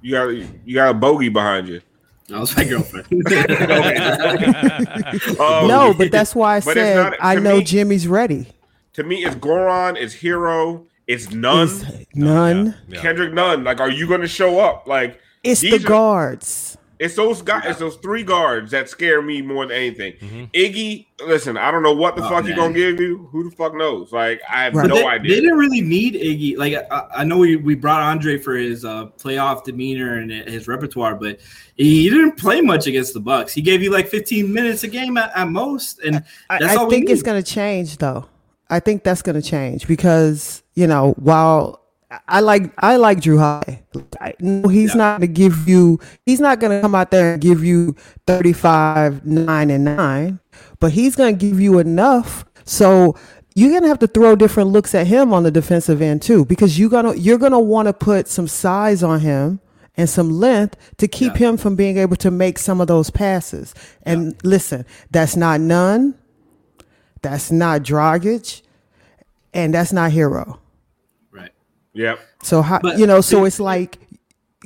[0.01, 0.27] you got
[0.65, 1.81] you got a bogey behind you.
[2.29, 3.07] That was my girlfriend.
[5.39, 8.47] Um, no, but that's why I said not- I know me- Jimmy's ready.
[8.93, 12.75] to me, it's Goran, it's Herro, it's Nunn, It's none.
[12.89, 13.01] Yeah.
[13.01, 13.63] Kendrick Nunn.
[13.63, 14.87] Like, are you going to show up?
[14.87, 16.77] Like, It's these the are- guards.
[16.99, 20.13] It's those guys, it's those three guards that scare me more than anything.
[20.13, 20.45] Mm-hmm.
[20.51, 22.57] Iggy, listen, I don't know what the Oh, fuck he man.
[22.57, 23.29] gonna give you.
[23.31, 24.11] Who the fuck knows?
[24.11, 24.87] Like, I have Right.
[24.87, 25.35] no they, idea.
[25.35, 26.57] They didn't really need Iggy.
[26.57, 30.67] Like I, I know we, we brought Andre for his uh, playoff demeanor and his
[30.67, 31.39] repertoire, but
[31.75, 33.53] he didn't play much against the Bucks.
[33.53, 36.77] He gave you like 15 minutes a game at, at most, and I, that's I
[36.77, 38.25] all we think it's going to change, though.
[38.71, 41.79] I think that's going to change because you know while
[42.27, 43.83] I like I like Jrue High,
[44.21, 44.97] I, no, he's Yeah.
[44.97, 45.99] not going to give you.
[46.25, 50.39] He's not to come out there and give you thirty five nine and nine,
[50.79, 52.45] but he's going to give you enough.
[52.63, 53.15] So
[53.55, 56.45] you're going to have to throw different looks at him on the defensive end too,
[56.45, 59.59] because you're gonna you're gonna want to put some size on him.
[59.99, 61.49] And some length to keep Yeah.
[61.49, 63.73] him from being able to make some of those passes.
[64.03, 66.13] And listen, that's not Nunn.
[67.23, 68.61] That's not Dragic,
[69.55, 70.59] and that's not Herro.
[71.97, 72.03] Right.
[72.03, 72.19] Yep.
[72.43, 73.21] So how But- you know?
[73.21, 73.97] So it's like,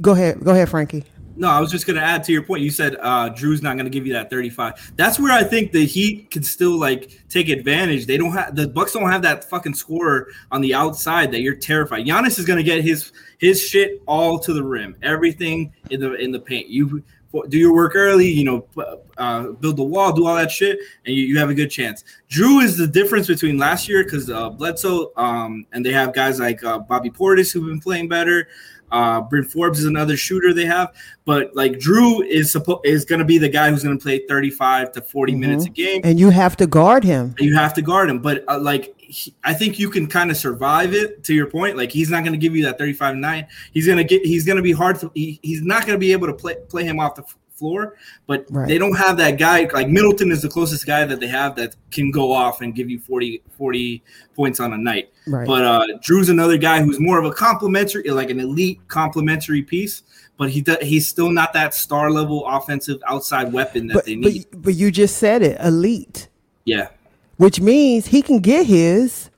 [0.01, 1.05] go ahead, go ahead, Frankie.
[1.37, 2.61] No, I was just going to add to your point.
[2.61, 4.93] You said uh, Jrue's not going to give you that 35.
[4.95, 8.05] That's where I think the Heat can still like take advantage.
[8.05, 11.55] They don't have the Bucks don't have that fucking scorer on the outside that you're
[11.55, 12.05] terrified.
[12.05, 16.13] Giannis is going to get his his shit all to the rim, everything in the
[16.15, 16.67] in the paint.
[16.67, 17.01] You
[17.49, 18.65] do your work early, you know,
[19.17, 22.03] uh, build the wall, do all that shit, and you, you have a good chance.
[22.29, 26.39] Jrue is the difference between last year because uh, Bledsoe, um, and they have guys
[26.39, 28.47] like uh, Bobby Portis who've been playing better.
[28.91, 30.93] Uh, Bryn Forbes is another shooter they have,
[31.25, 34.25] but like Jrue is supposed is going to be the guy who's going to play
[34.27, 36.01] 35 to 40 minutes a game.
[36.04, 37.36] And you have to guard him.
[37.39, 40.38] You have to guard him, but uh, like he, I think you can kind of
[40.38, 41.23] survive it.
[41.25, 43.47] To your point, like he's not going to give you that 35 9.
[43.73, 44.25] He's going to get.
[44.25, 45.12] He's going to be hard to.
[45.13, 47.95] He, he's not going to be able to play play him off the floor.
[48.27, 48.67] But Right.
[48.67, 49.67] they don't have that guy.
[49.73, 52.89] Like Middleton is the closest guy that they have that can go off and give
[52.89, 54.03] you 40 40
[54.35, 55.09] points on a night.
[55.27, 55.45] Right.
[55.47, 60.03] But uh, Jrue's another guy who's more of a complimentary, like an elite complimentary piece.
[60.37, 64.15] But he do, he's still not that star level offensive outside weapon that but, they
[64.15, 64.45] but need.
[64.53, 66.29] but you just said it, elite,
[66.65, 66.87] yeah,
[67.37, 69.29] which means he can get his.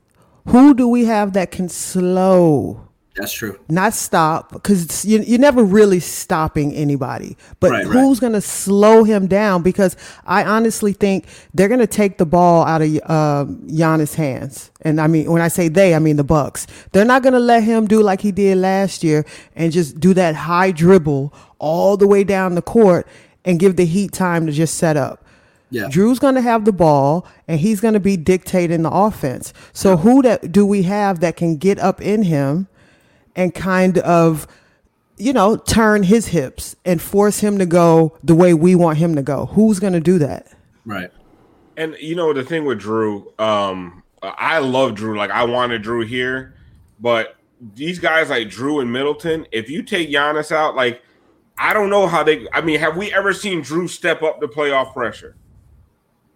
[0.48, 2.83] Who do we have that can slow?
[3.16, 3.60] That's true.
[3.70, 7.94] not stop because you, you're never really stopping anybody but Right, right.
[7.94, 9.96] who's going to slow him down because
[10.26, 15.00] i honestly think they're going to take the ball out of um, Giannis' hands and
[15.00, 17.64] i mean when i say they i mean the bucks they're not going to let
[17.64, 22.08] him do like he did last year and just do that high dribble all the
[22.08, 23.06] way down the court
[23.46, 25.24] and give the heat time to just set up
[25.70, 25.88] Yeah.
[25.90, 29.54] Jrue's going to have the ball and he's going to be dictating the offense.
[29.74, 32.68] So who that do we have that can get up in him
[33.36, 34.48] and kind of
[35.18, 39.16] you know, turn his hips and force him to go the way we want him
[39.16, 39.46] to go?
[39.48, 40.48] Who's going to do that?
[40.86, 41.12] Right.
[41.78, 45.18] And you know the thing with Jrue, um, I love Jrue.
[45.18, 46.56] Like I wanted Jrue here,
[47.00, 47.36] but
[47.76, 51.02] these guys like Jrue and Middleton, if you take Giannis out, like
[51.58, 52.48] I don't know how they.
[52.54, 55.36] I mean, have we ever seen Jrue step up to playoff pressure?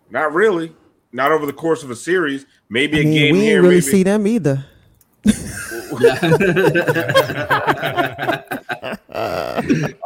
[0.10, 0.76] Not really.
[1.12, 2.46] Not over the course of a series.
[2.70, 3.50] Maybe I a mean, game we here.
[3.50, 3.92] didn't really maybe.
[3.92, 4.66] see them either.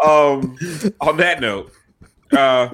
[0.03, 0.57] um,
[1.01, 1.71] on that note,
[2.31, 2.69] uh,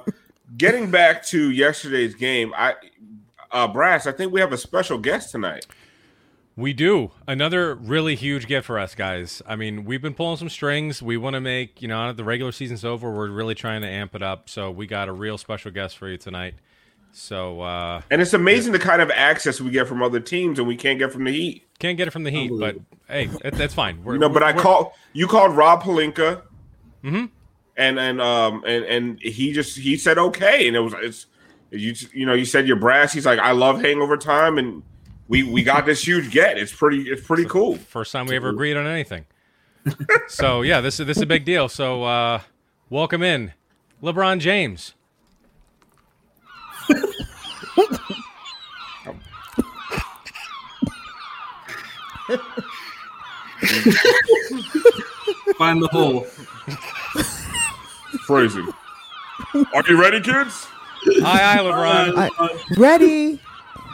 [0.57, 2.75] getting back to yesterday's game, I
[3.51, 5.65] uh, Brass, I think we have a special guest tonight.
[6.55, 7.11] We do.
[7.27, 9.43] Another really huge gift for us, guys.
[9.45, 11.03] I mean, we've been pulling some strings.
[11.03, 14.15] We want to make, you know, the regular season's over, we're really trying to amp
[14.15, 14.49] it up.
[14.49, 16.55] So we got a real special guest for you tonight.
[17.11, 20.67] So uh And it's amazing the kind of access we get from other teams and
[20.67, 21.67] we can't get from the Heat.
[21.79, 24.03] can't get it from the Heat, but hey, it, that's fine.
[24.03, 26.41] We're, You know, but I called you called Rob Pelinka,
[27.03, 27.25] Mm-hmm.
[27.77, 31.25] and and um and and he just he said okay, and it was it's
[31.71, 33.13] you you know you said you're brass.
[33.13, 34.83] He's like I love Hangover Time, and
[35.27, 36.57] we we got this huge get.
[36.57, 37.75] It's pretty it's pretty cool.
[37.75, 39.25] First time we ever agreed on anything.
[40.27, 41.69] so yeah, this is this is a big deal.
[41.69, 42.41] So uh
[42.89, 43.53] welcome in,
[44.03, 44.93] LeBron James.
[55.57, 56.21] Find the hole.
[58.25, 58.67] Phrasing.
[59.73, 60.67] Are you ready, kids?
[61.21, 62.29] Hi, hi, LeBron.
[62.37, 63.39] I, ready?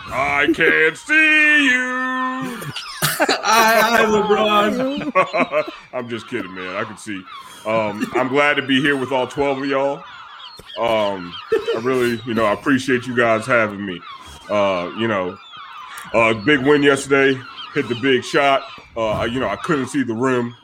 [0.07, 2.59] I can't see you.
[3.19, 5.71] I, I, LeBron.
[5.93, 6.75] I'm just kidding, man.
[6.75, 7.23] I can see.
[7.65, 10.03] Um, I'm glad to be here with all 12 of y'all.
[10.79, 13.99] Um, I really, you know, I appreciate you guys having me.
[14.49, 15.37] Uh, you know,
[16.13, 17.39] uh, big win yesterday.
[17.73, 18.63] Hit the big shot.
[18.95, 20.55] Uh, you know, I couldn't see the rim.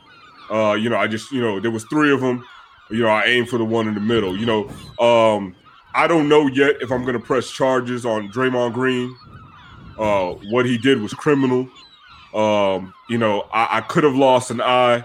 [0.50, 2.44] Uh, you know, I just, you know, there was three of them.
[2.90, 4.36] You know, I aimed for the one in the middle.
[4.36, 4.68] You know,
[5.04, 5.54] um,
[5.94, 9.16] I don't know yet if I'm going to press charges on Draymond Green.
[9.98, 11.68] Uh, what he did was criminal.
[12.34, 15.04] Um, you know, I, I could have lost an eye.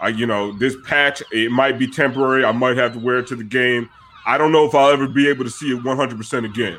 [0.00, 2.44] I, you know, this patch it might be temporary.
[2.44, 3.88] I might have to wear it to the game.
[4.26, 6.78] I don't know if I'll ever be able to see it 100% again.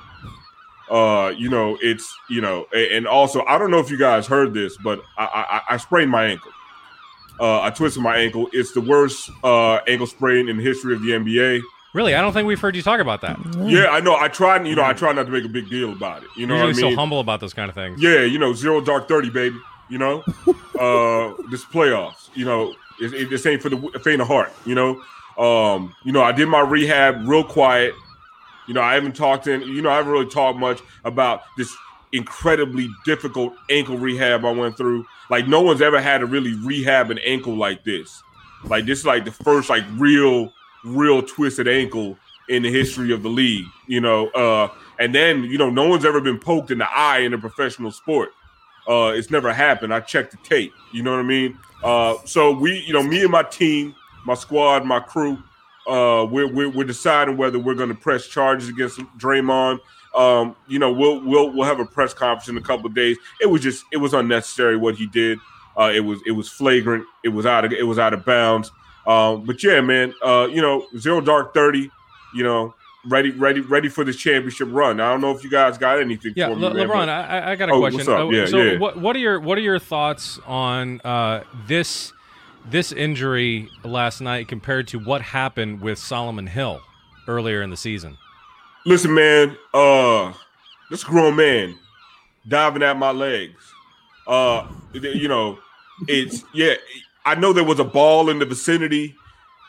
[0.90, 4.54] Uh, you know, it's you know, and also I don't know if you guys heard
[4.54, 6.52] this, but I I, I sprained my ankle.
[7.40, 8.48] Uh, I twisted my ankle.
[8.54, 11.62] It's the worst uh, ankle sprain in the history of the NBA.
[11.94, 13.40] Really, I don't think we've heard you talk about that.
[13.66, 14.16] Yeah, I know.
[14.16, 16.30] I tried, you know, I try not to make a big deal about it.
[16.38, 16.96] You know Usually what I mean?
[16.96, 18.02] so humble about those kind of things.
[18.02, 19.58] Yeah, you know, zero dark thirty, baby.
[19.90, 20.24] You know,
[20.80, 22.30] uh, this playoffs.
[22.36, 24.52] You know, it, it, this ain't for the faint of heart.
[24.66, 25.02] You know,
[25.38, 27.94] um, you know, I did my rehab real quiet.
[28.68, 29.62] You know, I haven't talked in.
[29.62, 31.76] You know, I haven't really talked much about this
[32.12, 35.06] incredibly difficult ankle rehab I went through.
[35.30, 38.24] Like, no one's ever had to really rehab an ankle like this.
[38.64, 40.52] Like, this is like the first like real,
[40.84, 42.18] real twisted ankle
[42.48, 43.66] in the history of the league.
[43.88, 44.70] You know, uh,
[45.00, 47.92] and then you know, no one's ever been poked in the eye in a professional
[47.92, 48.30] sport.
[48.88, 49.94] Uh, it's never happened.
[49.94, 50.72] I checked the tape.
[50.94, 51.58] You know what I mean?
[51.84, 53.96] Uh, so we, you know, me and my team,
[54.26, 55.38] my squad, my crew,
[55.88, 59.80] uh, we're, we're, we're deciding whether we're going to press charges against Draymond.
[60.16, 63.18] Um, you know, we'll we'll we'll have a press conference in a couple of days.
[63.42, 65.40] It was just it was unnecessary what he did.
[65.78, 67.06] Uh, it was it was flagrant.
[67.24, 68.72] It was out of it was out of bounds.
[69.06, 71.92] Um, but yeah, man, uh, you know, zero dark thirty.
[72.34, 72.74] You know,
[73.10, 75.00] ready, ready, ready for this championship run.
[75.02, 76.34] I don't know if you guys got anything.
[76.36, 77.98] Yeah, for Le- me, man, LeBron, but- I, I got a Oh, question.
[78.00, 78.20] what's up?
[78.20, 78.78] Uh, Yeah, so, yeah.
[78.80, 82.14] what what are your what are your thoughts on uh, this
[82.70, 86.82] this injury last night compared to what happened with Solomon Hill
[87.28, 88.18] earlier in the season?
[88.86, 90.34] Listen, man, uh,
[90.90, 91.78] this grown man
[92.48, 93.74] diving at my legs.
[94.28, 95.60] Uh, you know,
[96.08, 96.76] it's yeah.
[97.26, 99.16] I know there was a ball in the vicinity,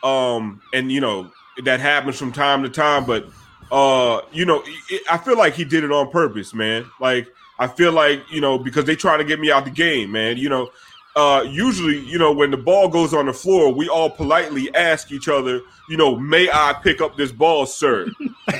[0.02, 1.30] um, and you know
[1.64, 3.04] that happens from time to time.
[3.04, 3.26] But
[3.70, 6.86] uh, you know, it, I feel like he did it on purpose, man.
[7.00, 7.28] Like
[7.58, 10.36] I feel like you know because they try to get me out the game, man.
[10.36, 10.70] You know,
[11.16, 15.10] uh, usually, you know, when the ball goes on the floor, we all politely ask
[15.10, 18.06] each other, you know, may I pick up this ball, sir?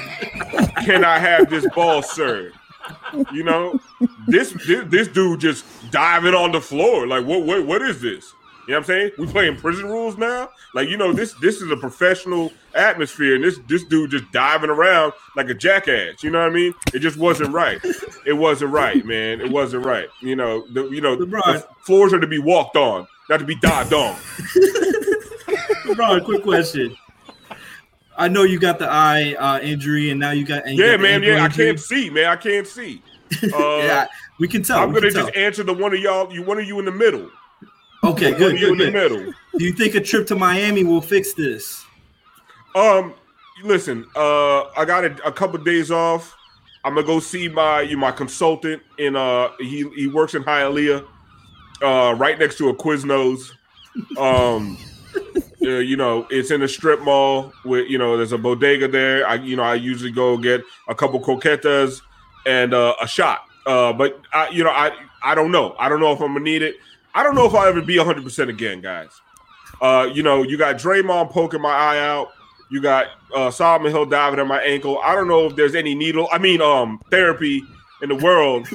[0.84, 2.50] Can I have this ball, sir?
[3.32, 3.78] You know,
[4.26, 7.06] this this, this dude just diving on the floor.
[7.06, 8.32] Like, what what what is this?
[8.66, 9.10] You know what I'm saying?
[9.18, 10.50] We playing prison rules now.
[10.74, 14.70] Like, you know, this this is a professional atmosphere, and this this dude just diving
[14.70, 16.24] around like a jackass.
[16.24, 16.74] You know what I mean?
[16.92, 17.78] It just wasn't right.
[18.26, 19.40] It wasn't right, man.
[19.40, 20.08] It wasn't right.
[20.20, 21.44] You know, the, you know, LeBron.
[21.44, 24.16] the floors are to be walked on, not to be dived on.
[25.86, 26.96] LeBron, quick question.
[28.18, 30.66] I know you got the eye uh, injury, and now you got.
[30.66, 31.22] And you Yeah, got man.
[31.22, 32.26] Yeah, I can't see, man.
[32.26, 33.02] I can't see.
[33.42, 34.06] Uh, yeah,
[34.38, 34.78] we can tell.
[34.78, 35.44] I'm we gonna just tell.
[35.44, 36.32] answer the one of y'all.
[36.32, 37.28] You one of you in the middle.
[38.06, 39.32] Okay, good, of you in the middle.
[39.58, 41.84] Do you think a trip to Miami will fix this?
[42.76, 43.14] Um,
[43.64, 44.06] listen.
[44.14, 46.32] Uh, I got a, a couple days off.
[46.84, 51.04] I'm gonna go see my you my consultant in uh he he works in Hialeah,
[51.82, 53.50] uh right next to a Quiznos.
[54.16, 54.78] Um,
[55.62, 59.26] uh, you know it's in a strip mall with you know there's a bodega there.
[59.26, 62.02] I you know I usually go get a couple croquetas
[62.46, 63.46] and uh, a shot.
[63.66, 64.92] Uh, but I you know I
[65.24, 65.74] I don't know.
[65.76, 66.76] I don't know if I'm gonna need it.
[67.16, 69.10] I don't know if I'll ever be 100 percent again, guys.
[69.80, 72.28] Uh, you know, you got Draymond poking my eye out.
[72.70, 74.98] You got uh, Solomon Hill diving at my ankle.
[75.02, 76.28] I don't know if there's any needle.
[76.32, 77.62] I mean, um, therapy
[78.02, 78.66] in the world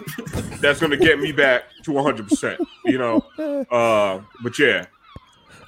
[0.61, 2.27] that's going to get me back to 100.
[2.27, 3.17] percent You know,
[3.71, 4.85] uh, but yeah,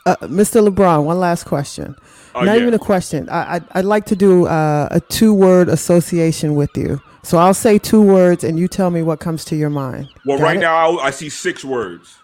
[0.06, 0.68] Uh, Mr.
[0.68, 1.96] LeBron, one last question.
[2.36, 2.62] Uh, Not yeah.
[2.64, 3.30] even a question.
[3.30, 7.00] I, I I'd like to do uh, a two word association with you.
[7.24, 10.10] So I'll say two words, and you tell me what comes to your mind.
[10.26, 10.62] Well, Got right it?
[10.62, 12.18] now I, I see six words,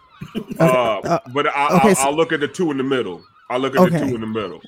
[0.59, 3.23] uh, but I, okay, I'll, so- I'll look at the two in the middle.
[3.49, 4.61] I'll look at the two in the middle.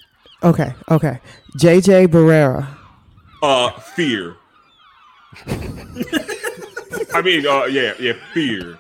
[0.44, 1.20] Okay, okay.
[1.58, 2.68] JJ Barea.
[3.44, 4.36] Uh, fear.
[7.14, 8.78] I mean, uh, yeah, yeah, fear.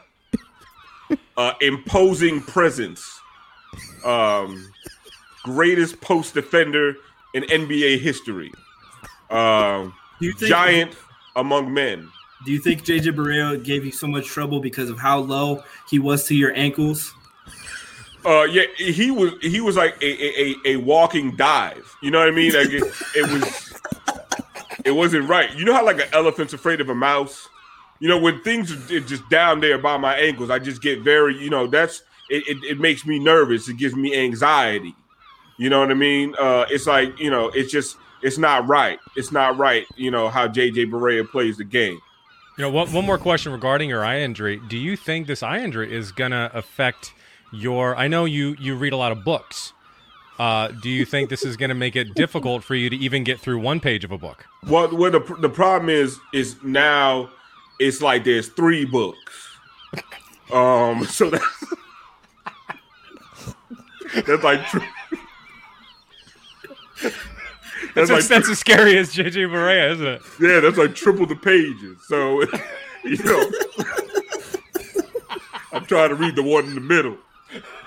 [1.37, 3.19] Uh, imposing presence.
[4.05, 4.71] Um,
[5.43, 6.95] greatest post defender
[7.33, 8.51] in NBA history.
[9.29, 10.49] Um, Do you think?
[10.49, 10.91] giant
[11.35, 12.09] among men.
[12.45, 15.99] Do you think JJ Barea gave you so much trouble because of how low he
[15.99, 17.13] was to your ankles?
[18.25, 21.95] Uh, yeah, he was he was like a a, a, a walking dive.
[22.01, 22.53] You know what I mean?
[22.53, 22.83] Like it,
[23.15, 23.73] it was
[24.85, 25.53] it wasn't right.
[25.55, 27.47] You know how like an elephant's afraid of a mouse.
[27.99, 31.37] You know when things are just down there by my ankles, I just get very
[31.37, 32.47] you know that's it.
[32.47, 33.67] It, it makes me nervous.
[33.69, 34.95] It gives me anxiety.
[35.57, 36.35] You know what I mean?
[36.39, 38.99] Uh, it's like you know it's just it's not right.
[39.15, 39.85] It's not right.
[39.95, 41.99] You know how JJ Barea plays the game.
[42.57, 44.61] You know, one, one more question regarding your eye injury.
[44.67, 47.13] Do you think this eye injury is gonna affect
[47.51, 47.95] your?
[47.95, 49.73] I know you you read a lot of books.
[50.37, 53.39] Uh, do you think this is gonna make it difficult for you to even get
[53.39, 54.45] through one page of a book?
[54.67, 57.29] Well, what the the problem is is now
[57.79, 59.57] it's like there's three books.
[60.51, 61.41] Um, so that
[64.25, 64.61] That's like.
[67.93, 70.21] Tri- That's, like as, that's as scary as JJ Barea, isn't it?
[70.39, 71.97] yeah, that's like triple the pages.
[72.07, 72.41] So
[73.03, 73.51] you know,
[75.73, 77.17] I'm trying to read the one in the middle.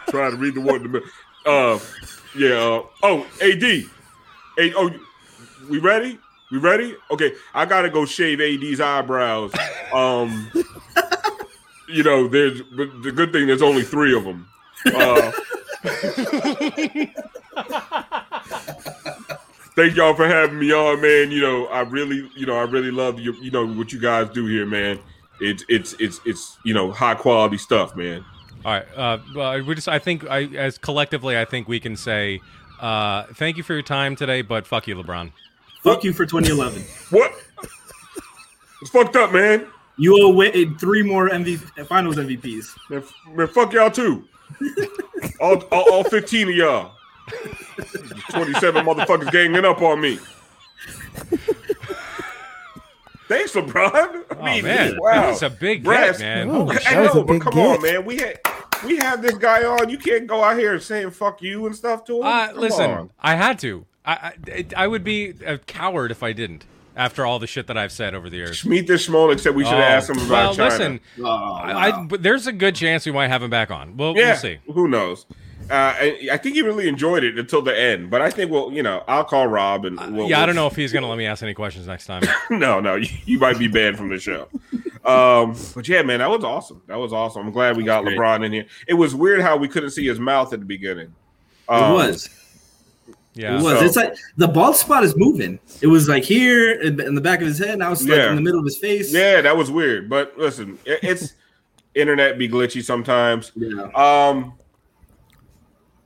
[0.08, 1.08] trying to read the one in the middle.
[1.46, 1.78] Uh,
[2.36, 2.54] yeah.
[2.54, 3.62] Uh, oh, AD.
[4.58, 4.90] A- oh,
[5.68, 6.18] we ready?
[6.50, 6.96] We ready?
[7.10, 9.52] Okay, I gotta go shave AD's eyebrows.
[9.92, 10.50] Um,
[11.88, 13.46] you know, there's but the good thing.
[13.46, 14.48] There's only three of them.
[14.86, 15.32] Uh,
[19.76, 21.30] thank y'all for having me on, man.
[21.30, 23.34] You know, I really, you know, I really love you.
[23.34, 24.98] You know what you guys do here, man.
[25.40, 28.24] It's it's it's it's you know high quality stuff, man.
[28.64, 28.86] All right.
[28.96, 32.40] Uh, well, we just, I think, I, as collectively, I think we can say,
[32.80, 35.32] uh, thank you for your time today, but fuck you, LeBron.
[35.82, 36.82] Fuck you for 2011.
[37.10, 37.34] What?
[38.80, 39.66] It's fucked up, man.
[39.98, 42.74] You owe Wade three more MVP, Finals MVPs.
[42.88, 43.04] Man,
[43.34, 44.26] man fuck y'all too.
[45.40, 46.92] all, all, all 15 of y'all.
[48.30, 50.18] 27 motherfuckers ganging up on me.
[53.26, 53.90] Thanks, LeBron.
[53.94, 54.96] I Oh, mean, man.
[54.98, 55.12] wow.
[55.28, 56.18] That's a big Brass.
[56.18, 56.50] get, man.
[56.50, 56.84] Ooh, I shit.
[56.92, 58.04] that was know, but big come on, man.
[58.04, 58.38] We had
[58.84, 59.88] we have this guy on.
[59.88, 62.22] You can't go out here saying fuck you and stuff to him.
[62.24, 63.10] Uh, listen, on.
[63.18, 63.86] I had to.
[64.04, 66.66] I, I, I would be a coward if I didn't.
[66.96, 68.62] After all the shit that I've said over the years.
[68.62, 70.68] Schmeet this Smolik said we should Oh, ask him about well, China.
[70.70, 73.96] listen, Oh, I, I, but there's a good chance we might have him back on.
[73.96, 74.58] We'll, yeah, we'll see.
[74.72, 75.26] who knows?
[75.70, 78.72] Uh, I, I think he really enjoyed it until the end, but I think we'll,
[78.72, 81.02] you know, I'll call Rob and we'll, yeah, I we'll- don't know if he's going
[81.02, 82.22] to let me ask any questions next time.
[82.50, 84.48] no, no, you, you might be banned from the show.
[85.04, 86.82] Um, but yeah, man, that was awesome.
[86.86, 87.46] That was awesome.
[87.46, 88.18] I'm glad we got Great.
[88.18, 88.66] LeBron in here.
[88.88, 91.14] It was weird how we couldn't see his mouth at the beginning.
[91.68, 92.28] it Um, was.
[93.34, 93.58] Yeah.
[93.58, 93.78] It was.
[93.80, 95.58] So- it's like the bald spot is moving.
[95.82, 97.78] It was like here in, in the back of his head.
[97.78, 98.30] Now it's like Yeah.
[98.30, 99.12] in the middle of his face.
[99.12, 100.08] Yeah, that was weird.
[100.08, 101.32] But listen, it, it's
[101.94, 103.52] internet be glitchy sometimes.
[103.56, 103.88] Yeah.
[103.94, 104.54] Um,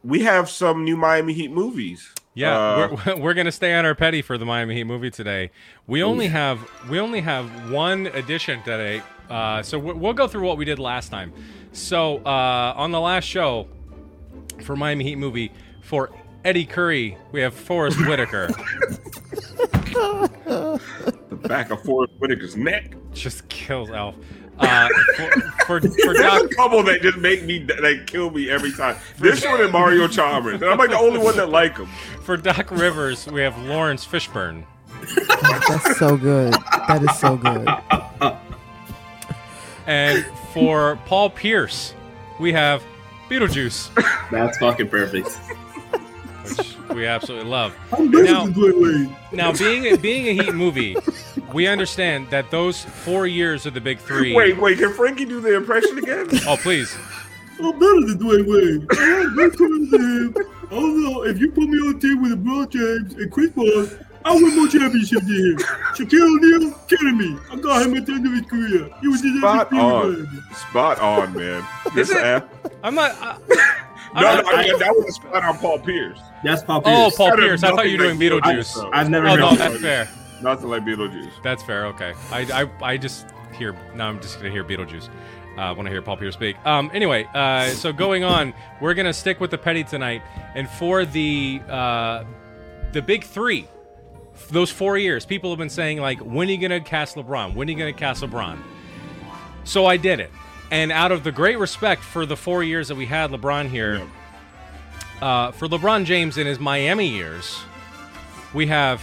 [0.08, 2.14] we have some new Miami Heat movies.
[2.34, 5.50] Yeah, Uh, we're, we're gonna stay on our petty for the Miami Heat movie today.
[5.86, 10.46] We only have we only have one edition today, uh, so we- we'll go through
[10.46, 11.32] what we did last time.
[11.72, 13.68] So uh, on the last show
[14.62, 15.52] for Miami Heat movie
[15.82, 16.10] for
[16.44, 18.48] Eddie Curry, we have Forest Whitaker.
[19.68, 20.80] the
[21.48, 22.94] back of Forest Whitaker's neck.
[23.12, 24.14] Just kills Elf.
[24.58, 25.30] Uh, for
[25.66, 28.96] for, for There's Doc, a couple that just make me that kill me every time.
[29.18, 31.88] This one and Mario Chalmers, and I'm like the only one that like them.
[32.22, 34.64] for Doc Rivers, we have Laurence Fishburne.
[35.68, 36.54] That's so good.
[36.88, 37.68] That is so good.
[39.86, 41.94] And for Paul Pierce,
[42.40, 42.82] we have
[43.30, 43.90] Beetlejuice,
[44.30, 45.28] That's fucking perfect.
[46.56, 47.74] which we absolutely love.
[47.92, 49.16] I'm Now- to Dwyane Wade.
[49.32, 50.96] Now, being a, being a Heat movie,
[51.52, 54.34] we understand that those four years of the big three.
[54.34, 56.28] Wait, wait, can Franky do the impression again?
[56.46, 56.96] Oh, please.
[57.60, 58.86] I'm better than Dwyane Wade.
[58.98, 60.34] I have great confidence in him.
[60.70, 63.86] Although, if you put me on a team with LeBron James and Chris Paul,
[64.24, 65.56] I win more championships than him.
[65.94, 67.38] Shaquille O'Neal, kidding me.
[67.50, 68.88] I got him at the end of his career.
[69.00, 69.78] He was his Spot MVP.
[69.82, 70.44] on, man.
[70.70, 71.64] spot on, man.
[71.94, 72.16] This it?
[72.18, 72.72] app.
[72.82, 73.12] I'm not.
[73.20, 73.38] Uh,
[74.14, 76.18] No, I'm no, not- I that was a spot on Paul Pierce.
[76.42, 77.16] That's Paul oh, Pierce.
[77.16, 77.62] Paul Pierce.
[77.62, 78.90] I thought you were doing like Beetlejuice.
[78.92, 80.06] I've never Oh heard no, that's that.
[80.06, 80.08] fair.
[80.42, 81.30] Nothing like Beetlejuice.
[81.42, 81.86] That's fair.
[81.86, 82.14] Okay.
[82.30, 84.08] I I, I just hear now.
[84.08, 85.08] I'm just gonna hear Beetlejuice
[85.58, 86.56] uh, when I hear Paul Pierce speak.
[86.64, 86.90] Um.
[86.94, 87.28] Anyway.
[87.34, 87.68] Uh.
[87.70, 90.22] So going on, we're gonna stick with the petty tonight,
[90.54, 92.24] and for the uh,
[92.92, 93.66] the big three,
[94.50, 97.54] those four years, people have been saying like, when are you gonna cast LeBron?
[97.54, 98.58] When are you gonna cast LeBron?
[99.64, 100.30] So I did it,
[100.70, 104.02] and out of the great respect for the four years that we had LeBron here,
[105.20, 107.58] uh, for LeBron James in his Miami years,
[108.54, 109.02] we have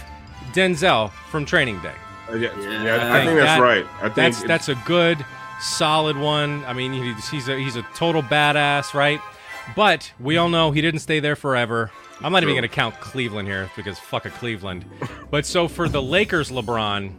[0.52, 1.92] Denzel from Training Day.
[2.30, 2.82] Uh, yeah, Yeah.
[2.84, 3.86] yeah, I I, think think that's that- right.
[3.98, 5.24] I think That's that's a good,
[5.60, 6.64] solid one.
[6.64, 9.20] I mean, he's he's a he's a total badass, right?
[9.74, 11.90] But we all know he didn't stay there forever.
[12.22, 14.84] I'm not even going to count Cleveland here because fuck a Cleveland.
[15.30, 17.12] But so for the Lakers, LeBron,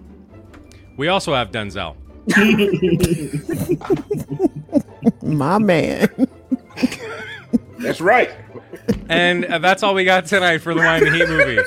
[0.98, 1.95] we also have Denzel.
[5.21, 6.09] My man.
[7.80, 8.30] that's right.
[9.09, 11.59] And uh, that's all we got tonight for the Miami Heat movie.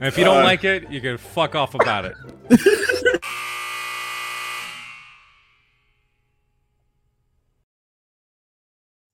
[0.00, 2.14] And if you don't Uh, like it, you can fuck off about it.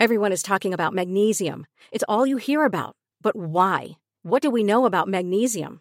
[0.00, 1.66] Everyone is talking about magnesium.
[1.90, 2.94] It's all you hear about.
[3.20, 3.98] But why?
[4.22, 5.80] What do we know about magnesium?